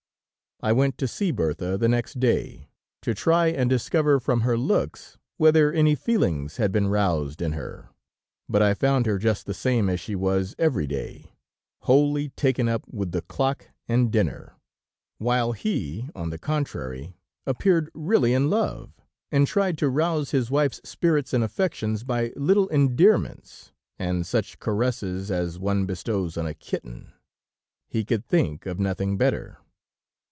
I 0.63 0.73
went 0.73 0.99
to 0.99 1.07
see 1.07 1.31
Bertha 1.31 1.75
the 1.75 1.87
next 1.89 2.19
day, 2.19 2.69
to 3.01 3.15
try 3.15 3.47
and 3.47 3.67
discover 3.67 4.19
from 4.19 4.41
her 4.41 4.55
looks 4.55 5.17
whether 5.37 5.73
any 5.73 5.95
feelings 5.95 6.57
had 6.57 6.71
been 6.71 6.87
roused 6.87 7.41
in 7.41 7.53
her, 7.53 7.89
but 8.47 8.61
I 8.61 8.75
found 8.75 9.07
her 9.07 9.17
just 9.17 9.47
the 9.47 9.55
same 9.55 9.89
as 9.89 9.99
she 9.99 10.13
was 10.13 10.53
every 10.59 10.85
day, 10.85 11.33
wholly 11.79 12.29
taken 12.29 12.69
up 12.69 12.83
with 12.87 13.11
the 13.11 13.23
clock 13.23 13.69
and 13.87 14.11
dinner, 14.11 14.53
while 15.17 15.53
he, 15.53 16.07
on 16.13 16.29
the 16.29 16.37
contrary, 16.37 17.15
appeared 17.47 17.89
really 17.95 18.31
in 18.35 18.51
love, 18.51 18.91
and 19.31 19.47
tried 19.47 19.79
to 19.79 19.89
rouse 19.89 20.29
his 20.29 20.51
wife's 20.51 20.79
spirits 20.87 21.33
and 21.33 21.43
affections 21.43 22.03
by 22.03 22.33
little 22.35 22.67
endearments, 22.69 23.71
and 23.97 24.27
such 24.27 24.59
caresses 24.59 25.31
as 25.31 25.57
one 25.57 25.87
bestows 25.87 26.37
on 26.37 26.45
a 26.45 26.53
kitten. 26.53 27.13
He 27.87 28.05
could 28.05 28.23
think 28.23 28.67
of 28.67 28.79
nothing 28.79 29.17
better. 29.17 29.57